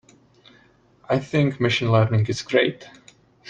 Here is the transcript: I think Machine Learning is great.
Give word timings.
I 1.09 1.19
think 1.19 1.59
Machine 1.59 1.91
Learning 1.91 2.25
is 2.25 2.41
great. 2.41 2.89